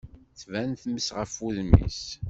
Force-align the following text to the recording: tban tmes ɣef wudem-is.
tban 0.39 0.71
tmes 0.81 1.07
ɣef 1.17 1.33
wudem-is. 1.41 2.03